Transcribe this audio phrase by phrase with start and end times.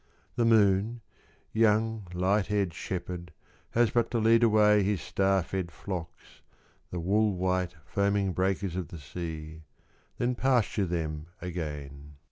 [0.35, 1.01] —The moon,
[1.53, 3.33] young light haired shepherd
[3.73, 6.41] Has but to lead away his star fed flocks
[6.89, 9.61] The wool white foaming breakers of the sea,
[10.17, 12.13] Then pasture them again;— 37 Barrel Organs.